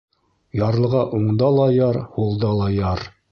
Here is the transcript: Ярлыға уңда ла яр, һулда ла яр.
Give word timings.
Ярлыға 0.59 1.03
уңда 1.17 1.51
ла 1.59 1.69
яр, 1.75 2.01
һулда 2.17 2.55
ла 2.63 2.73
яр. 2.81 3.05